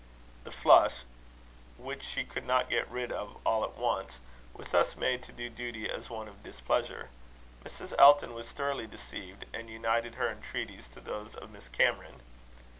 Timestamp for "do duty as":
5.31-6.09